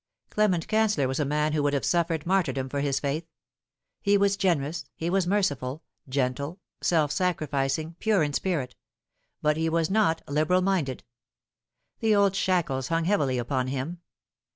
[0.31, 3.27] Clement Canceller was a man who would have suffered martyrdom for his faith;
[4.01, 8.73] he was generous, he was merciful, gentle, self sacrificing, pure in spirit;
[9.43, 11.03] but he was not liberal minded.
[11.99, 14.01] The old shackles hung heavily upon him.